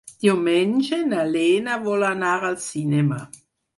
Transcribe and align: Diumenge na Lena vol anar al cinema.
Diumenge 0.23 0.97
na 1.11 1.25
Lena 1.35 1.77
vol 1.85 2.07
anar 2.09 2.33
al 2.49 2.59
cinema. 2.65 3.21